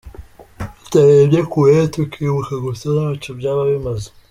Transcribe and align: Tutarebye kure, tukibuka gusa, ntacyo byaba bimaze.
Tutarebye 0.77 1.41
kure, 1.51 1.77
tukibuka 1.93 2.53
gusa, 2.65 2.85
ntacyo 2.95 3.31
byaba 3.39 3.61
bimaze. 3.71 4.07